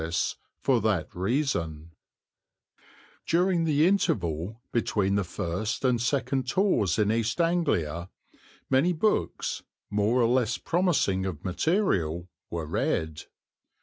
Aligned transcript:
[Illustration: 0.01 0.41
IPSWICH 0.65 1.05
PORT] 1.13 1.73
During 3.27 3.65
the 3.65 3.85
interval 3.85 4.59
between 4.71 5.13
the 5.13 5.23
first 5.23 5.85
and 5.85 6.01
second 6.01 6.47
tours 6.47 6.97
in 6.97 7.11
East 7.11 7.39
Anglia 7.39 8.09
many 8.67 8.93
books, 8.93 9.61
more 9.91 10.19
or 10.19 10.27
less 10.27 10.57
promising 10.57 11.27
of 11.27 11.45
material, 11.45 12.27
were 12.49 12.65
read. 12.65 13.25